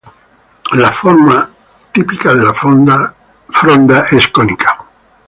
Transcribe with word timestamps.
La 0.73 0.91
forma 0.91 1.47
típica 1.91 2.33
de 2.33 2.43
la 2.43 2.55
fronda 2.55 3.13
es 4.09 4.27
cónica. 4.29 4.75